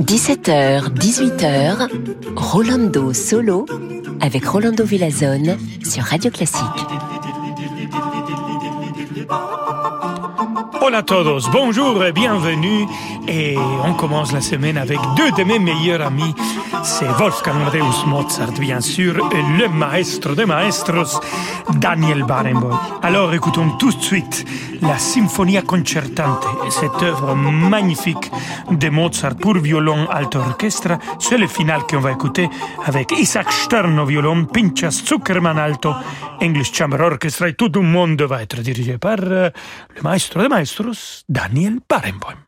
[0.00, 1.88] 17h, 18h,
[2.34, 3.66] Rolando Solo
[4.20, 6.58] avec Rolando Villazone sur Radio Classique.
[10.80, 12.86] Hola a todos, bonjour et bienvenue.
[13.28, 16.34] Et on commence la semaine avec deux de mes meilleurs amis.
[16.84, 21.18] C'est Wolfgang Amadeus Mozart, bien sûr, et le maestro des maestros,
[21.76, 22.78] Daniel Barenboim.
[23.02, 24.44] Alors écoutons tout de suite
[24.82, 28.30] la Symphonia Concertante, cette œuvre magnifique
[28.70, 30.98] de Mozart pour violon alto orchestre.
[31.18, 32.50] C'est le final qu'on va écouter
[32.84, 35.94] avec Isaac Stern au violon, Pinchas Zuckerman alto,
[36.42, 39.48] English Chamber Orchestra et tout le monde va être dirigé par euh,
[39.96, 42.43] le maestro des maestros, Daniel Barenboim.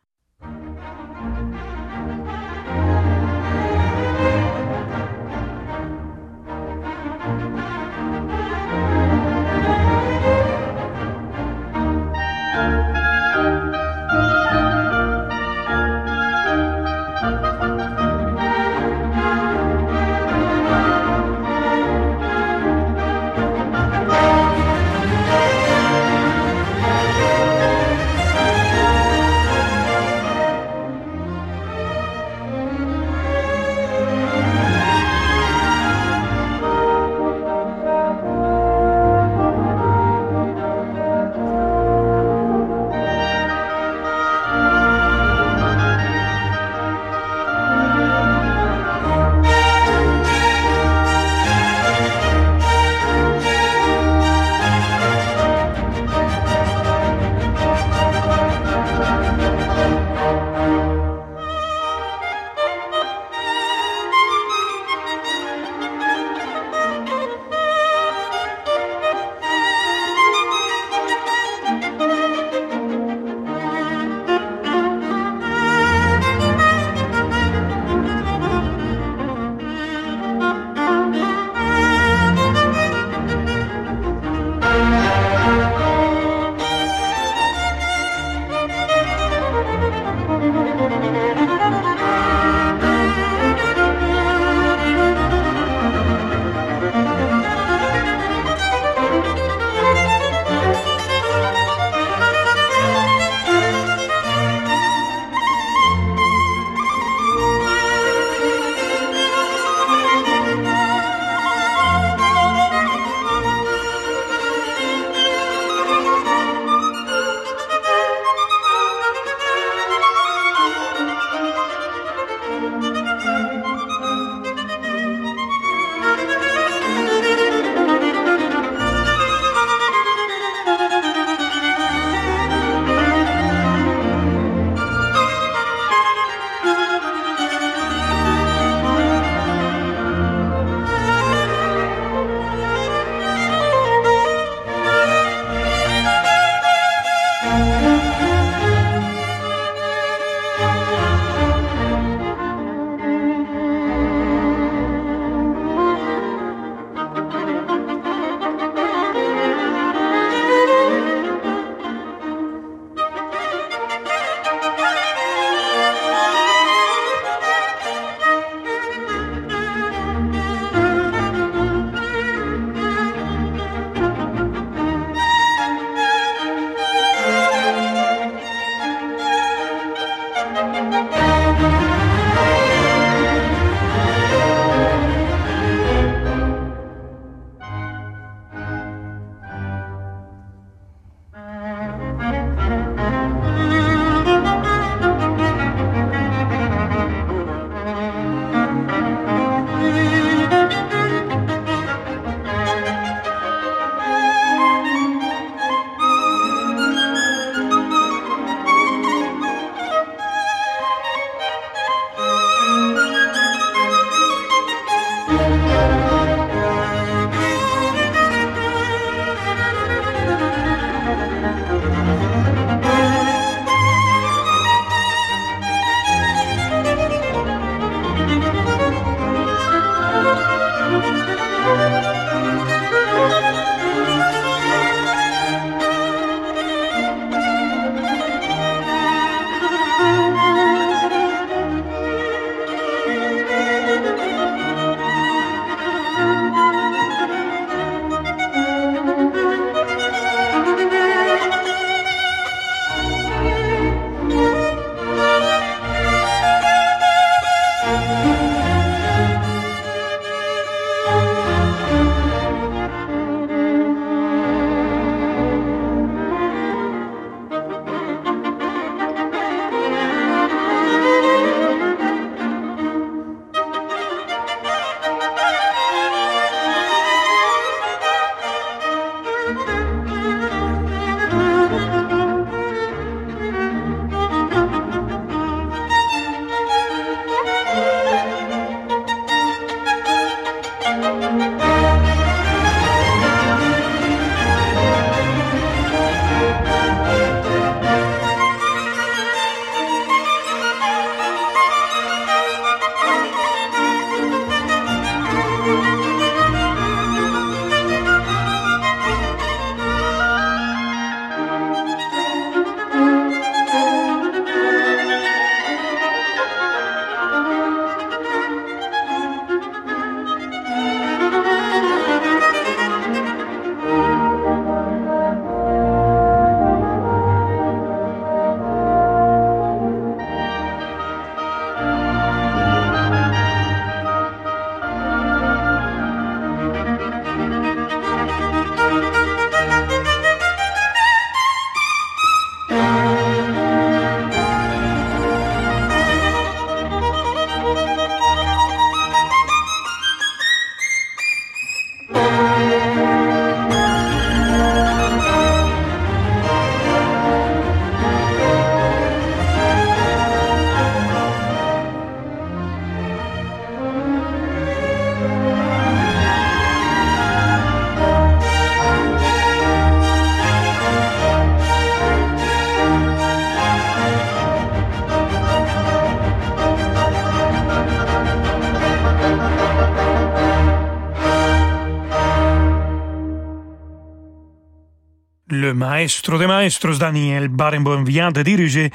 [385.57, 388.91] Le maestro des maestros Daniel Barenboim vient de diriger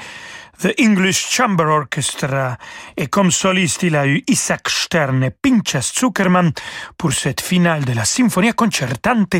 [0.59, 2.57] The English Chamber Orchestra
[2.95, 6.53] et comme soliste il a eu Isaac Stern et Pinchas Zuckerman
[6.97, 9.35] pour cette finale de la Symphonia Concertante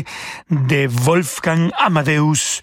[0.50, 2.60] de Wolfgang Amadeus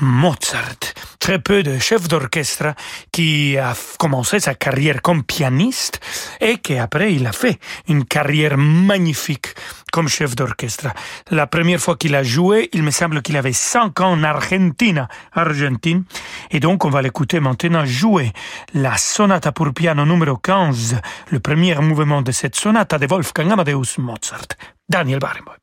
[0.00, 0.94] Mozart.
[1.18, 2.74] Très peu de chefs d'orchestre
[3.12, 6.00] qui a commencé sa carrière comme pianiste
[6.40, 7.58] et qui après il a fait
[7.88, 9.48] une carrière magnifique
[9.92, 10.88] comme chef d'orchestre.
[11.30, 15.06] La première fois qu'il a joué, il me semble qu'il avait 5 ans en Argentine,
[15.32, 16.04] Argentine.
[16.50, 18.32] Et donc on va l'écouter maintenant jouer
[18.74, 20.96] la sonata pour piano numéro 15,
[21.30, 24.48] le premier mouvement de cette sonate de Wolfgang Amadeus Mozart.
[24.88, 25.61] Daniel Barenboim.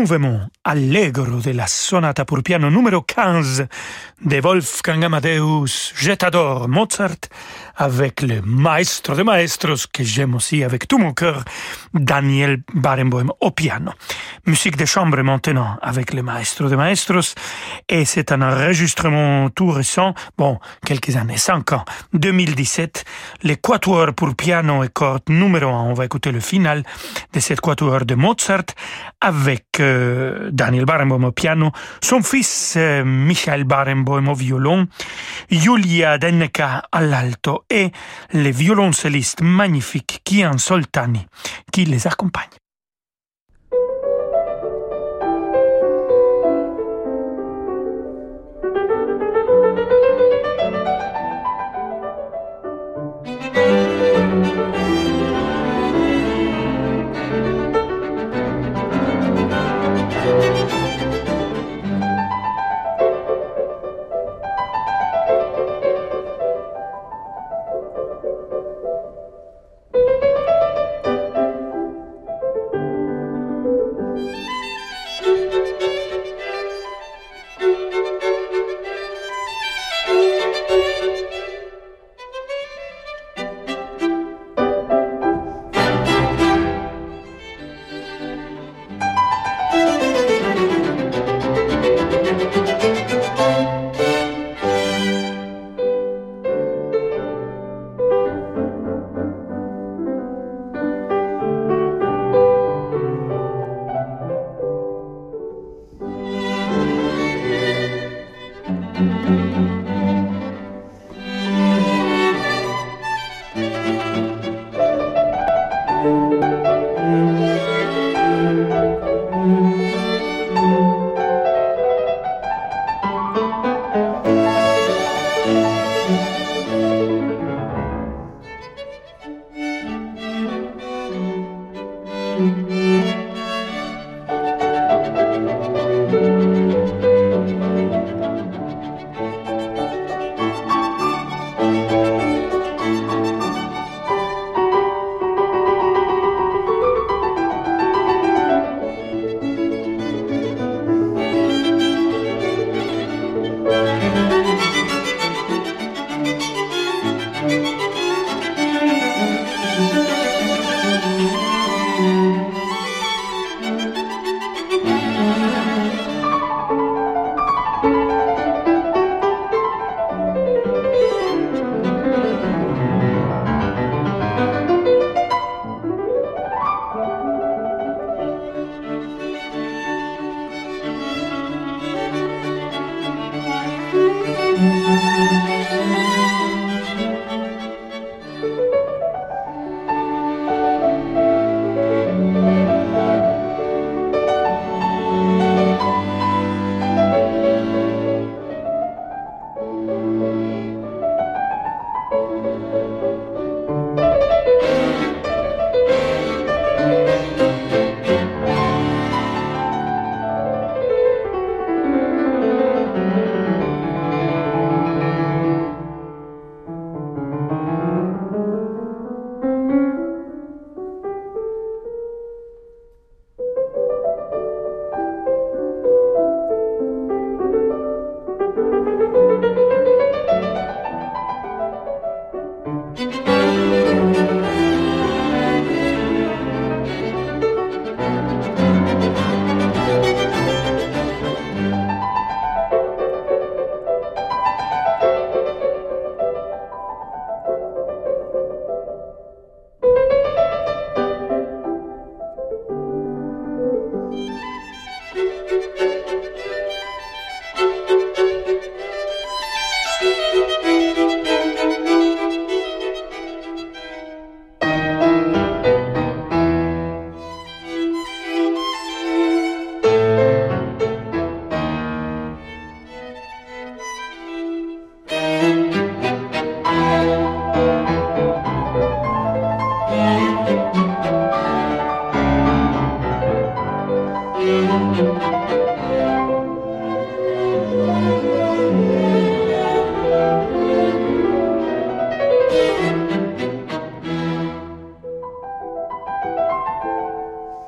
[0.00, 3.66] Mouvement allegro de la sonata pour piano numéro 15
[4.24, 5.92] de Wolfgang Amadeus.
[5.94, 7.28] Jetador Mozart
[7.76, 11.44] avec le maestro de maestros que j'aime aussi avec tout mon cœur,
[11.94, 13.92] Daniel Barenboim au piano.
[14.46, 17.34] Musique de chambre maintenant avec le maestro de maestros
[17.88, 21.84] et c'est un enregistrement tout récent, bon, quelques années, 5 ans,
[22.14, 23.04] 2017,
[23.42, 25.82] les quatuors pour piano et cordes numéro 1.
[25.84, 26.84] On va écouter le final
[27.32, 28.64] de cette quatuor de Mozart
[29.20, 31.70] avec euh, Daniel Barenboim au piano,
[32.02, 34.86] son fils euh, Michael Barenboim au violon,
[35.50, 37.92] Julia Denneka à l'alto et
[38.32, 41.26] les violoncellistes magnifiques Kian Soltani
[41.72, 42.59] qui les accompagnent.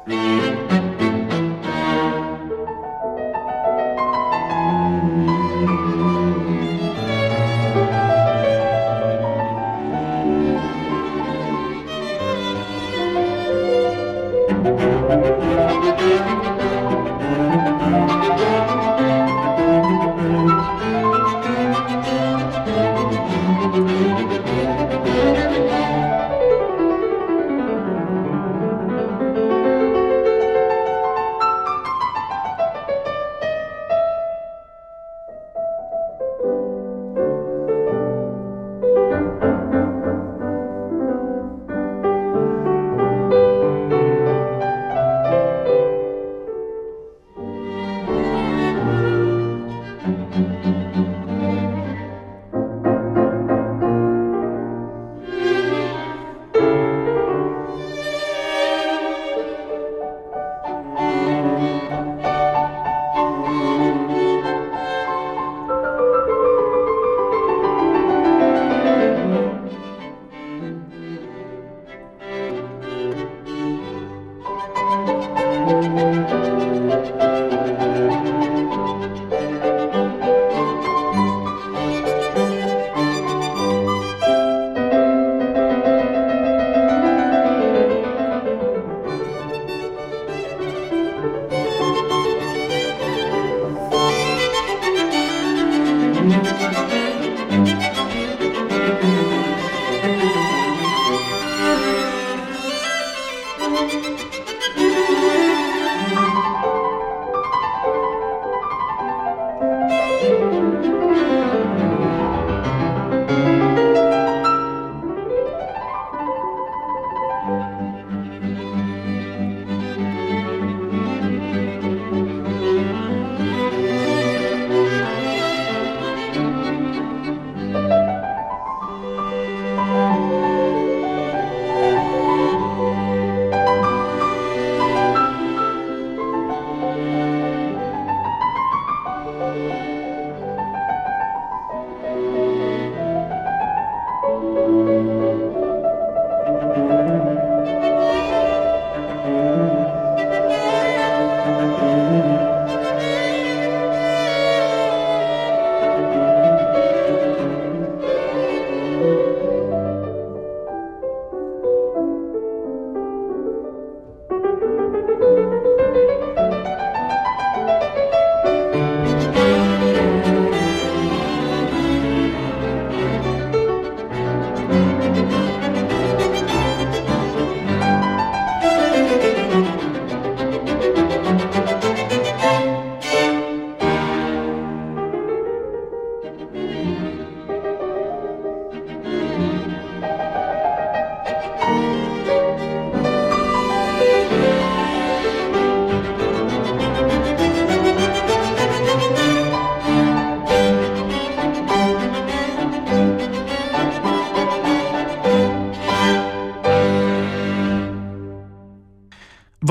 [0.04, 0.51] Música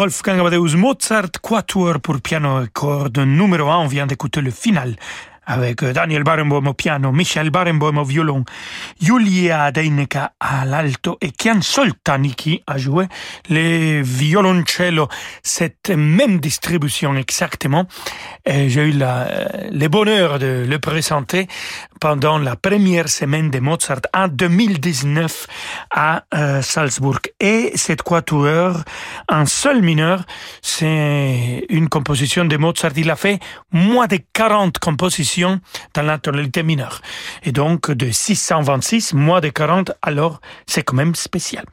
[0.01, 3.77] Wolfgang Amadeus Mozart, Quatuor pour piano et cordes numéro 1.
[3.81, 4.95] On vient d'écouter le final
[5.45, 8.45] avec Daniel Barenboim au piano, Michel Barenboim au violon,
[9.01, 13.07] Julia Deineka à l'alto et Kian Soltaniki a joué
[13.49, 15.07] les violoncello.
[15.41, 17.85] Cette même distribution exactement.
[18.45, 21.47] J'ai eu la, le bonheur de le présenter
[21.99, 25.47] pendant la première semaine de Mozart en 2019
[25.91, 27.19] à euh, Salzbourg.
[27.39, 28.77] Et cette quatuor
[29.29, 30.23] en sol mineur,
[30.61, 32.91] c'est une composition de Mozart.
[32.97, 33.39] Il a fait
[33.71, 35.30] moins de 40 compositions
[35.93, 37.01] dans la tonalité mineure.
[37.43, 41.65] Et donc de 626, moins de 40, alors c'est quand même spécial.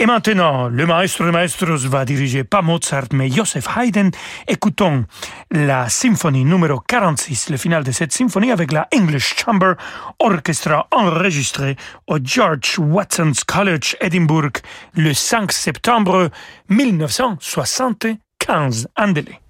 [0.00, 4.10] Et maintenant, le maestro de maestros va diriger pas Mozart, mais Joseph Haydn.
[4.46, 5.04] Écoutons
[5.50, 9.74] la symphonie numéro 46, le final de cette symphonie avec la English Chamber
[10.20, 11.74] Orchestra enregistrée
[12.06, 14.58] au George Watson's College, Edinburgh,
[14.94, 16.30] le 5 septembre
[16.68, 18.86] 1975.
[18.96, 19.40] Andele.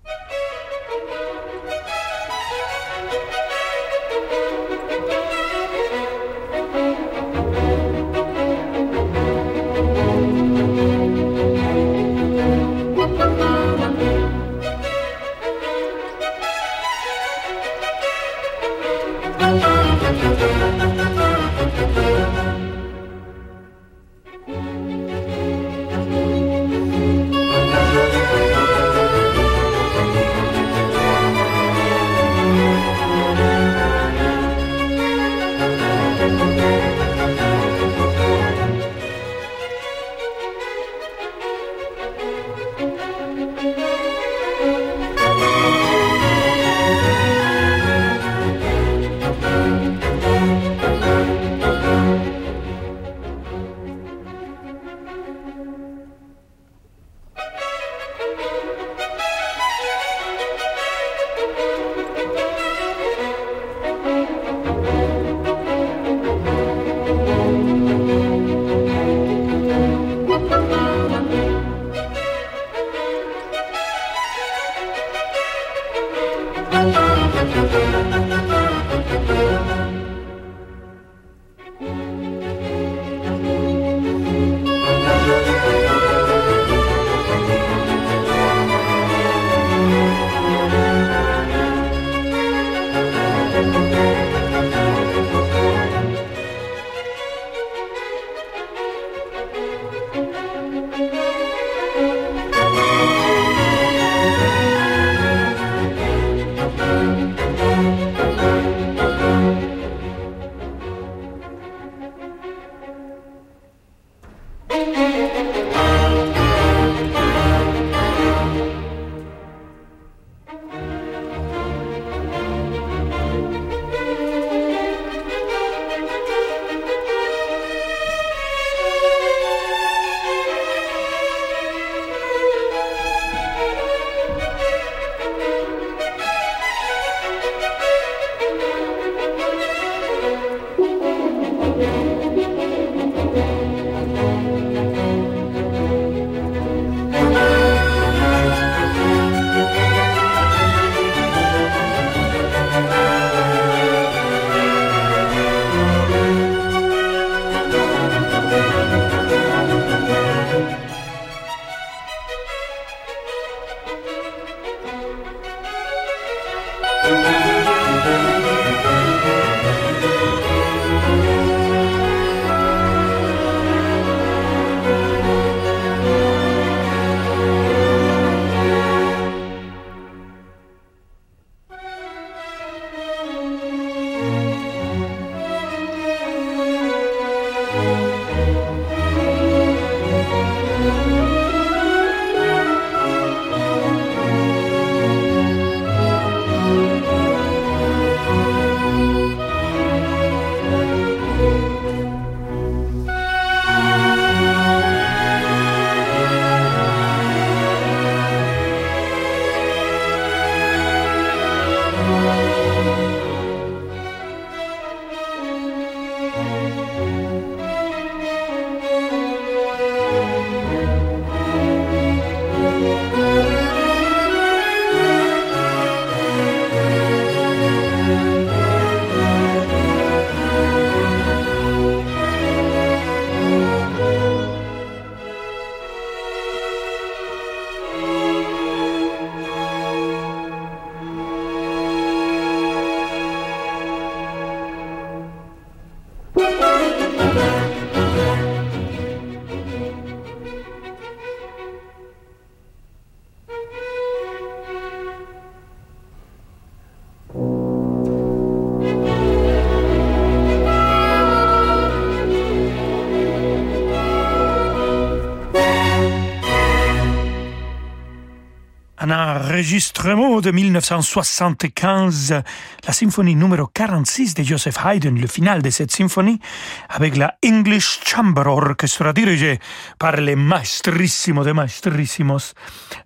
[269.38, 272.42] Enregistrement de 1975,
[272.86, 276.40] la symphonie numéro 46 de Joseph Haydn, le final de cette symphonie,
[276.88, 279.60] avec la English Chamber Orchestra dirigée
[279.98, 282.54] par les maestrissimo de maestrissimos.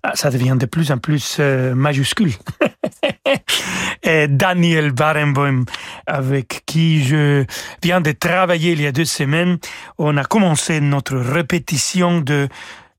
[0.03, 2.33] Ah, ça devient de plus en plus euh, majuscule.
[4.03, 5.65] Et Daniel Barenboim,
[6.07, 7.45] avec qui je
[7.83, 9.59] viens de travailler il y a deux semaines,
[9.99, 12.49] on a commencé notre répétition de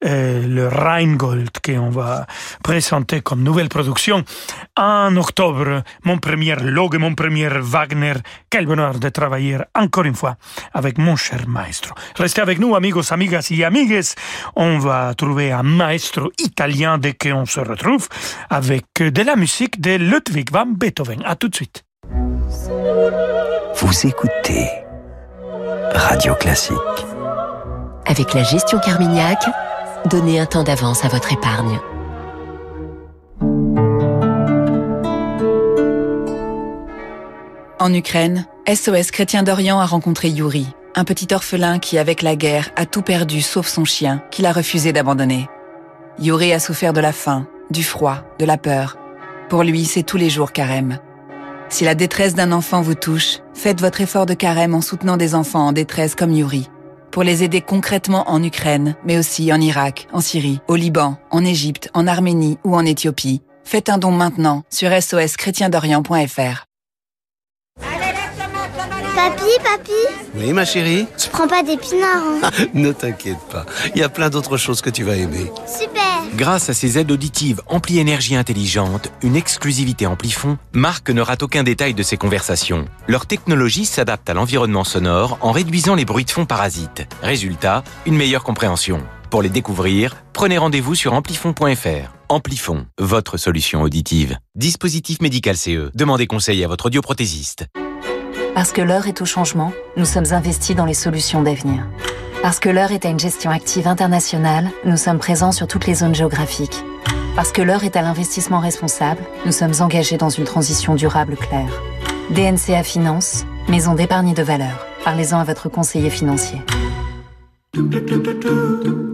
[0.03, 2.25] le Rheingold qu'on va
[2.63, 4.23] présenter comme nouvelle production
[4.77, 5.83] en octobre.
[6.03, 8.13] Mon premier Log, mon premier Wagner.
[8.49, 10.35] Quel bonheur de travailler encore une fois
[10.73, 11.95] avec mon cher maestro.
[12.15, 14.13] Restez avec nous, amigos, amigas y amigues.
[14.55, 18.07] On va trouver un maestro italien dès qu'on se retrouve
[18.49, 21.21] avec de la musique de Ludwig van Beethoven.
[21.25, 21.83] À tout de suite.
[23.75, 24.69] Vous écoutez
[25.93, 26.77] Radio Classique.
[28.05, 29.39] Avec la gestion Carmignac,
[30.05, 31.79] Donnez un temps d'avance à votre épargne.
[37.79, 42.69] En Ukraine, SOS Chrétien d'Orient a rencontré Yuri, un petit orphelin qui, avec la guerre,
[42.75, 45.47] a tout perdu sauf son chien, qu'il a refusé d'abandonner.
[46.19, 48.97] Yuri a souffert de la faim, du froid, de la peur.
[49.47, 50.99] Pour lui, c'est tous les jours carême.
[51.69, 55.33] Si la détresse d'un enfant vous touche, faites votre effort de carême en soutenant des
[55.33, 56.69] enfants en détresse comme Yuri
[57.13, 61.45] pour les aider concrètement en Ukraine, mais aussi en Irak, en Syrie, au Liban, en
[61.45, 63.43] Égypte, en Arménie ou en Éthiopie.
[63.63, 66.72] Faites un don maintenant sur soschrétiendorient.fr.
[69.15, 69.91] Papi, papi
[70.35, 74.29] Oui, ma chérie Tu prends pas d'épinards, hein Ne t'inquiète pas, il y a plein
[74.29, 75.51] d'autres choses que tu vas aimer.
[75.67, 76.03] Super
[76.35, 81.63] Grâce à ses aides auditives Ampli Énergie Intelligente, une exclusivité Amplifon, Marc ne rate aucun
[81.63, 82.85] détail de ses conversations.
[83.07, 87.07] Leur technologie s'adapte à l'environnement sonore en réduisant les bruits de fond parasites.
[87.21, 89.03] Résultat, une meilleure compréhension.
[89.29, 92.13] Pour les découvrir, prenez rendez-vous sur amplifon.fr.
[92.29, 94.37] Amplifon, votre solution auditive.
[94.55, 95.91] Dispositif médical CE.
[95.93, 97.67] Demandez conseil à votre audioprothésiste.
[98.53, 101.87] Parce que l'heure est au changement, nous sommes investis dans les solutions d'avenir.
[102.43, 105.95] Parce que l'heure est à une gestion active internationale, nous sommes présents sur toutes les
[105.95, 106.83] zones géographiques.
[107.35, 111.81] Parce que l'heure est à l'investissement responsable, nous sommes engagés dans une transition durable claire.
[112.29, 114.85] DNCA Finance, maison d'épargne de valeur.
[115.03, 116.61] Parlez-en à votre conseiller financier.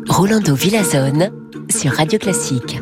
[0.10, 1.32] Rolando Villazone
[1.69, 2.78] sur Radio Classique.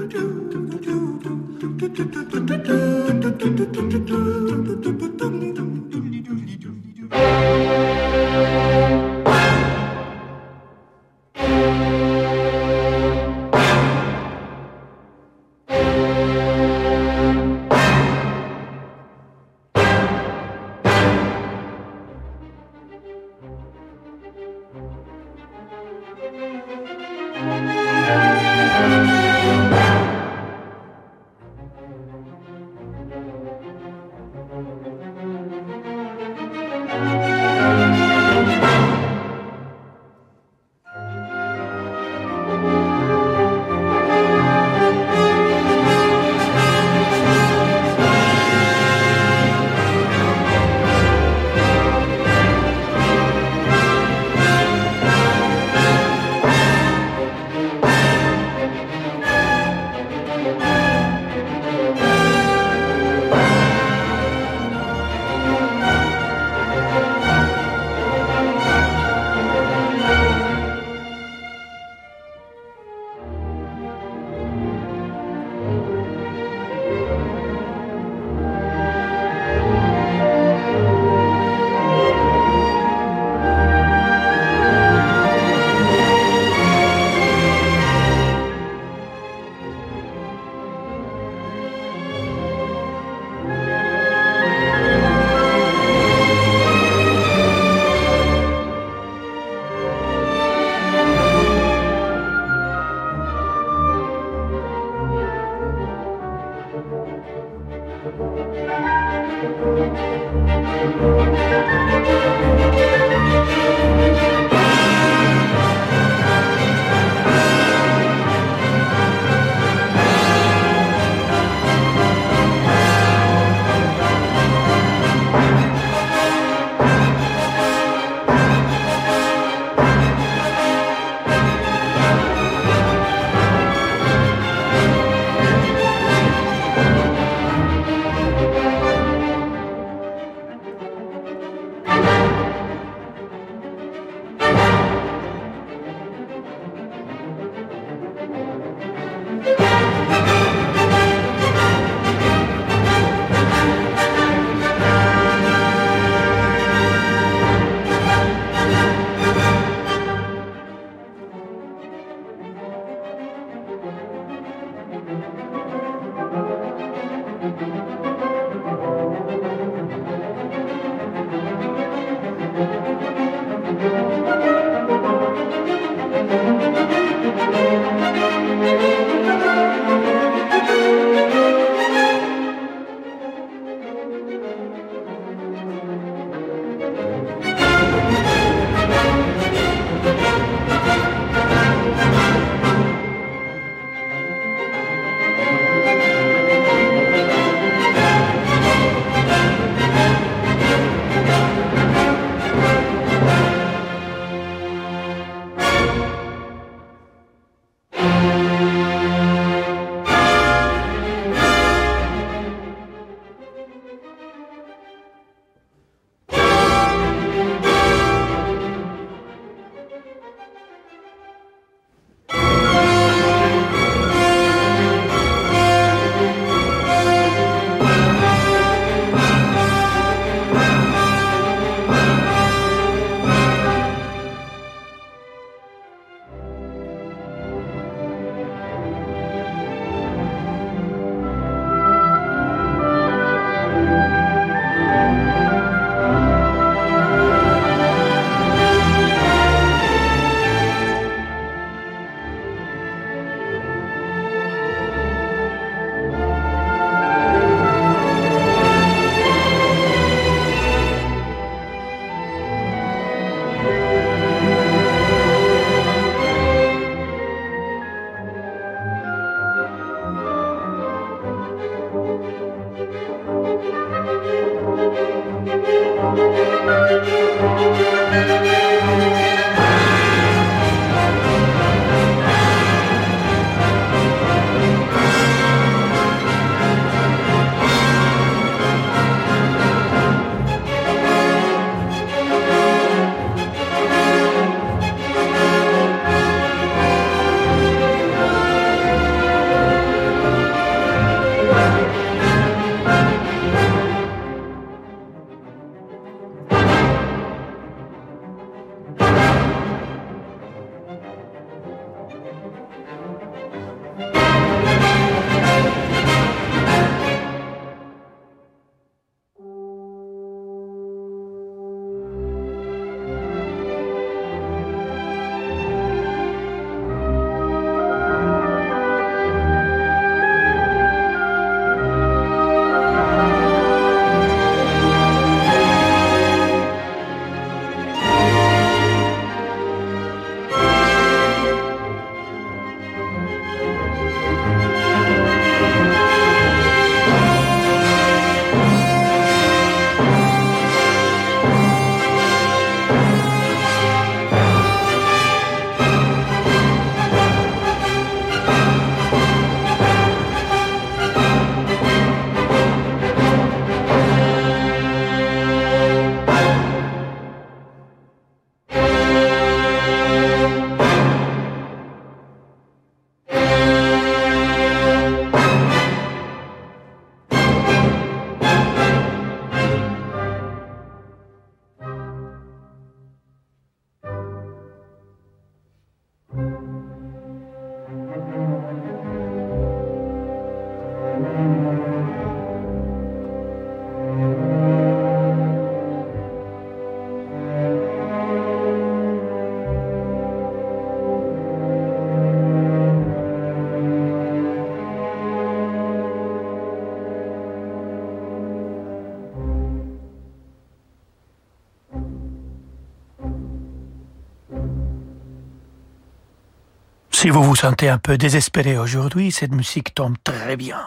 [417.27, 420.79] Si vous vous sentez un peu désespéré aujourd'hui, cette musique tombe très bien.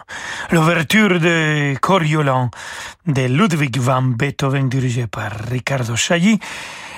[0.49, 2.49] L'ouverture de Coriolan
[3.05, 6.39] de Ludwig van Beethoven dirigé par Riccardo Chailly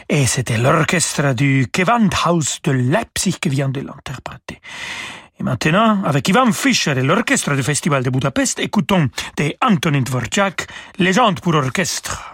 [0.07, 4.61] et c'était l'orchestre du Gewandhaus de Leipzig qui vient de l'interpréter.
[5.37, 10.67] Et maintenant, avec Ivan Fischer et l'orchestre du Festival de Budapest, écoutons de Antonin Dvorak,
[10.99, 12.32] Légende pour orchestre.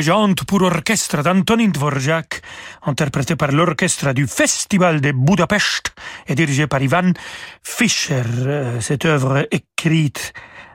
[0.00, 2.40] Légende pour orchestre d'Antonin Dvorak,
[2.86, 5.92] interprété par l'orchestre du Festival de Budapest
[6.26, 7.12] et dirigé par Ivan
[7.62, 8.22] Fischer.
[8.38, 10.32] Euh, cette œuvre écrite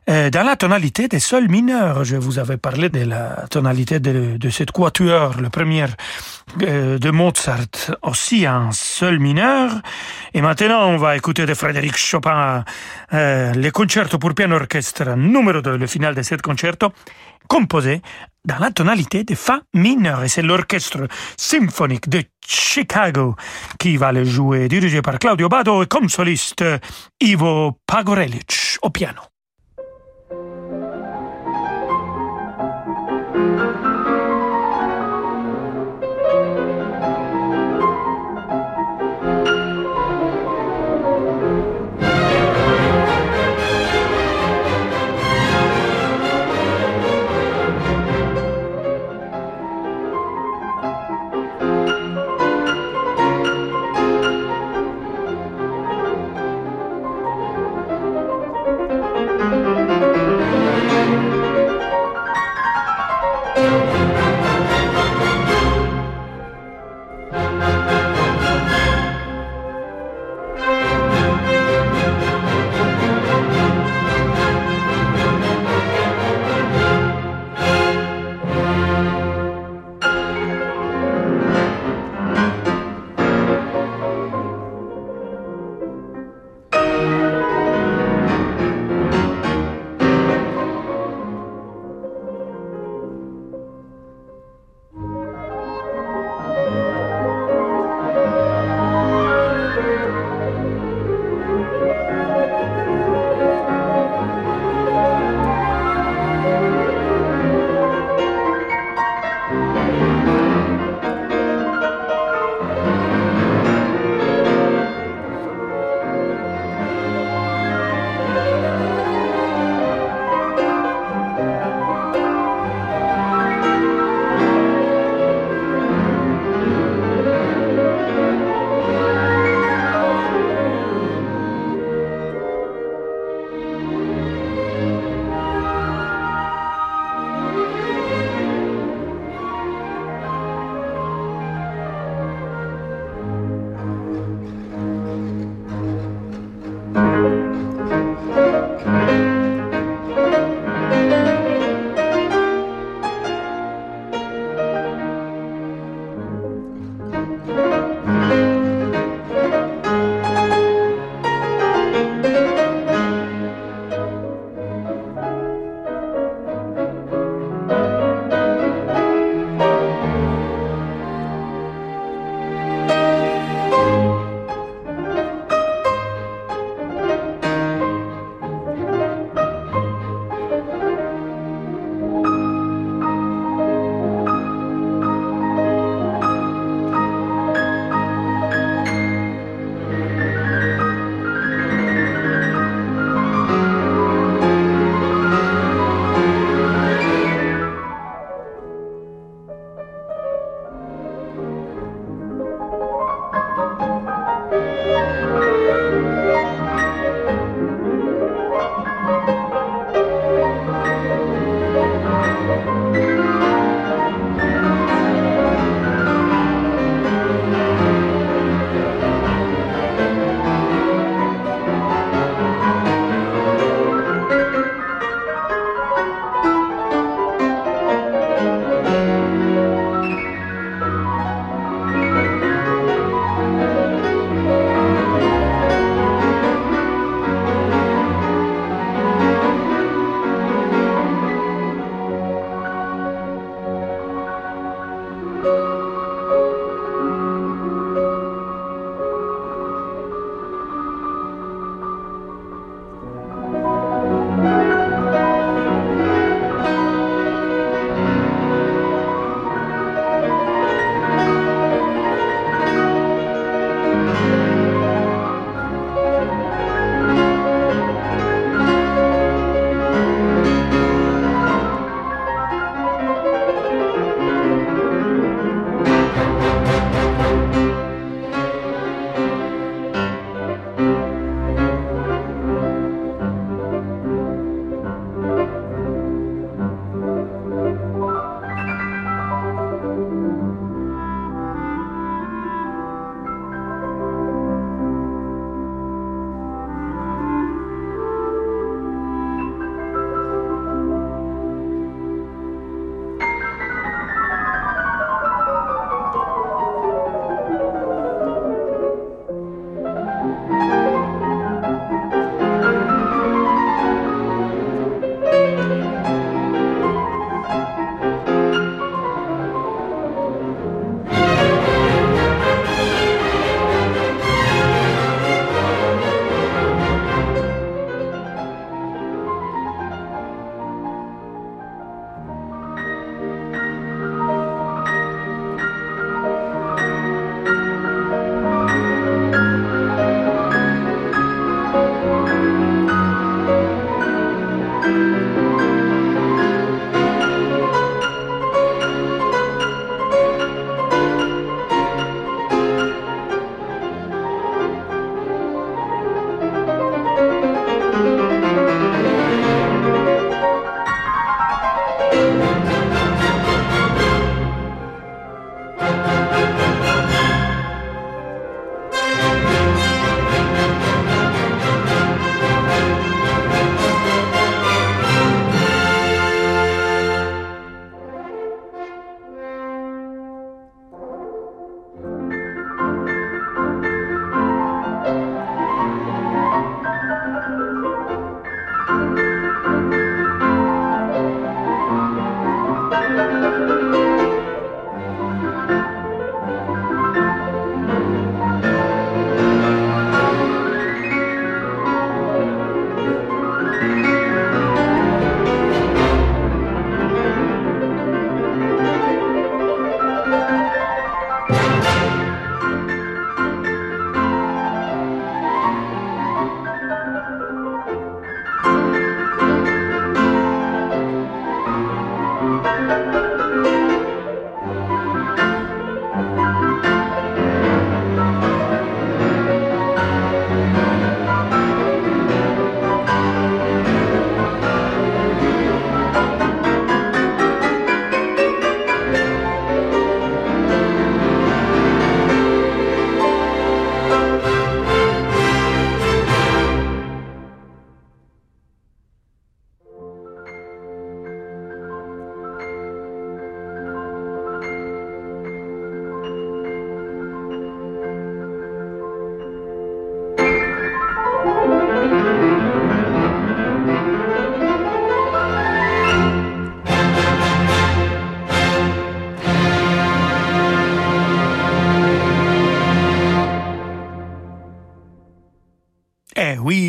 [0.08, 4.50] euh, dans la tonalité des sols mineurs, je vous avais parlé de la tonalité de,
[4.52, 5.88] cette quatuor, le premier
[6.62, 9.72] euh, de Mozart, aussi en sol mineur.
[10.36, 12.64] Et maintenant, on va écouter de Frédéric Chopin
[13.14, 16.94] euh, le concerto pour piano orchestre numéro 2, le final de ce concerto,
[17.48, 18.02] composé
[18.46, 20.24] dans la tonalité de Fa mineur.
[20.24, 23.36] Et c'est l'orchestre symphonique de Chicago
[23.80, 26.64] qui va le jouer, dirigé par Claudio Bado et comme soliste
[27.20, 29.22] Ivo Pagorelic au piano.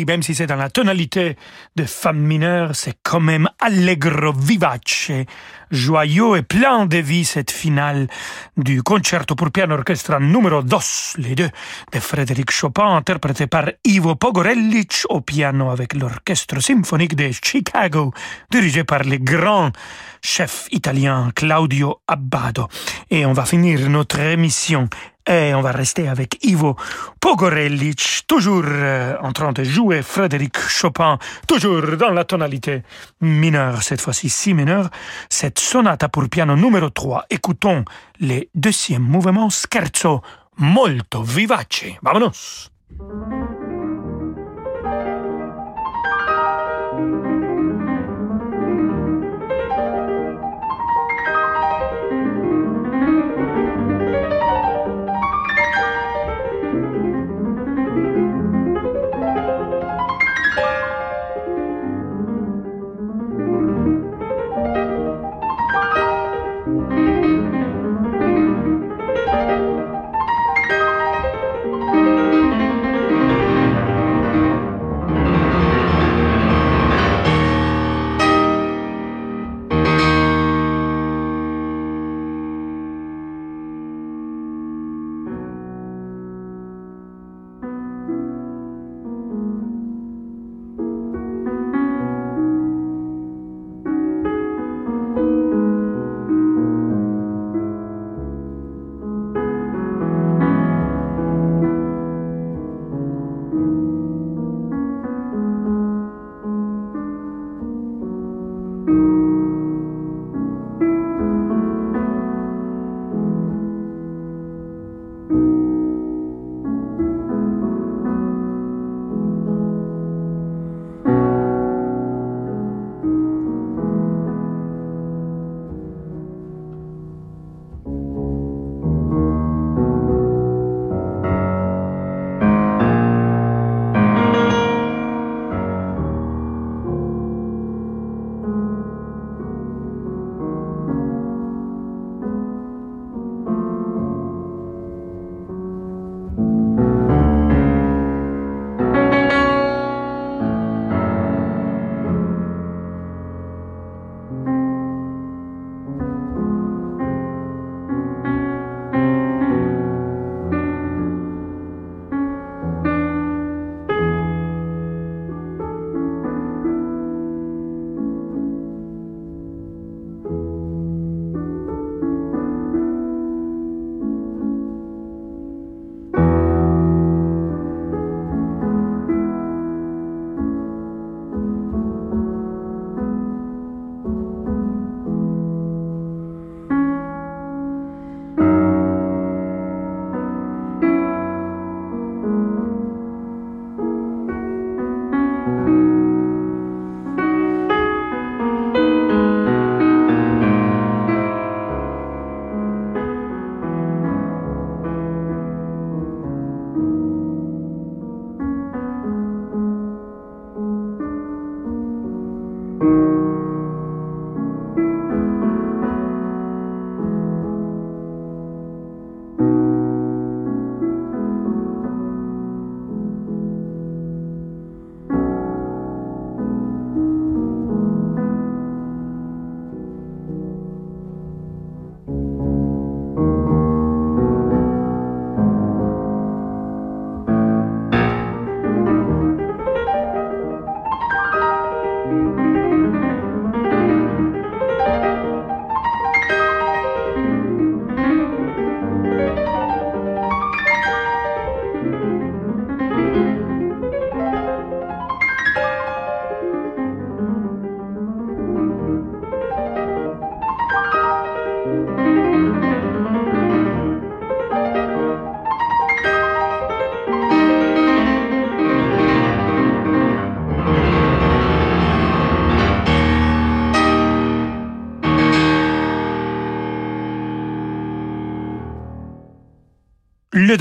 [0.07, 1.35] Même si c'est dans la tonalité
[1.75, 5.11] de femme mineure, c'est quand même allegro vivace,
[5.69, 8.07] joyeux et plein de vie cette finale
[8.55, 10.77] du concerto pour piano orchestre numéro 2,
[11.17, 11.49] les deux,
[11.91, 18.13] de Frédéric Chopin, interprété par Ivo Pogorelic au piano avec l'orchestre symphonique de Chicago,
[18.49, 19.71] dirigé par le grand
[20.21, 22.67] chef italien Claudio Abbado.
[23.09, 24.87] Et on va finir notre émission
[25.27, 26.75] et on va rester avec Ivo
[27.19, 32.83] Pogorelic, toujours euh, en train de jouer Frédéric Chopin, toujours dans la tonalité
[33.21, 34.89] mineure, cette fois-ci si mineure,
[35.29, 37.25] cette sonate pour piano numéro 3.
[37.29, 37.83] Écoutons
[38.19, 40.21] le deuxième mouvement scherzo
[40.57, 41.97] molto vivace.
[42.01, 42.71] Vamonos!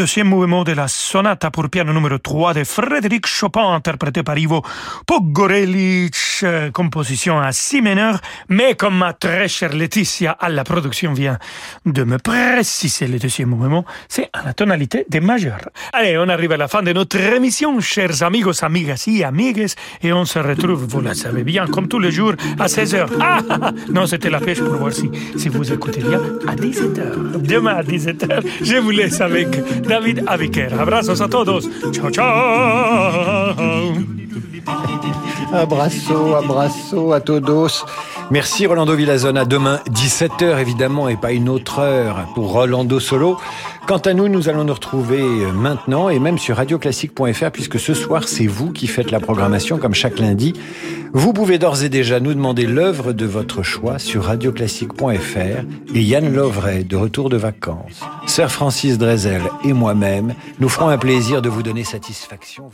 [0.06, 4.62] Deuxième mouvement de la sonate pour piano numéro 3 de Frédéric Chopin, interprété par Ivo
[5.04, 11.12] Pogorelic, euh, composition à si mineur, mais comme ma très chère Laetitia à la production
[11.12, 11.38] vient
[11.84, 15.58] de me préciser le deuxième mouvement, c'est à la tonalité de majeur.
[15.92, 19.66] Allez, on arrive à la fin de notre émission, chers amigos, amigas et amigues,
[20.02, 23.08] et on se retrouve, vous le savez bien, comme tous les jours, à 16h.
[23.20, 26.54] Ah, ah, ah, non, c'était la pêche pour voir si, si vous écoutez bien, à
[26.54, 27.42] 17h.
[27.42, 29.48] Demain à 17h, je vous laisse avec
[29.96, 30.74] David Abiquer.
[30.74, 31.66] Abrazos a todos.
[31.92, 33.56] Chao, chao.
[35.52, 37.84] Abrazo, abrazo a todos.
[38.30, 39.44] Merci Rolando Villazona.
[39.44, 43.38] Demain, 17h évidemment, et pas une autre heure pour Rolando Solo.
[43.86, 45.22] Quant à nous, nous allons nous retrouver
[45.54, 49.94] maintenant et même sur radioclassique.fr puisque ce soir, c'est vous qui faites la programmation comme
[49.94, 50.54] chaque lundi.
[51.12, 56.34] Vous pouvez d'ores et déjà nous demander l'œuvre de votre choix sur radioclassique.fr et Yann
[56.34, 58.00] Lovray, de retour de vacances.
[58.26, 62.70] Sœur Francis Drezel et moi-même nous ferons un plaisir de vous donner satisfaction.